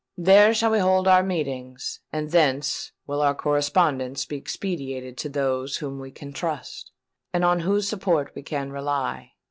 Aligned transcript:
There 0.17 0.55
shall 0.55 0.71
we 0.71 0.79
hold 0.79 1.07
our 1.07 1.21
meetings; 1.21 1.99
and 2.11 2.31
thence 2.31 2.91
will 3.05 3.21
our 3.21 3.35
correspondence 3.35 4.25
be 4.25 4.35
expedited 4.35 5.15
to 5.19 5.29
those 5.29 5.77
whom 5.77 5.99
we 5.99 6.09
can 6.09 6.33
trust, 6.33 6.91
and 7.31 7.45
on 7.45 7.59
whose 7.59 7.87
support 7.87 8.31
we 8.33 8.41
can 8.41 8.71
rely. 8.71 9.33